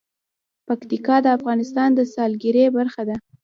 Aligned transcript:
پکتیکا 0.67 1.15
د 1.23 1.27
افغانستان 1.37 1.89
د 1.95 1.99
سیلګرۍ 2.13 2.65
برخه 2.77 3.01
ده. 3.09 3.15